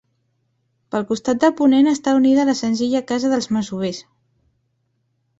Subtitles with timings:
[0.93, 4.01] Pel costat de ponent està unida a la senzilla casa dels masovers.